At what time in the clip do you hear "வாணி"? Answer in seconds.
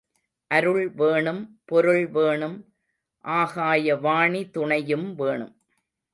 3.95-4.49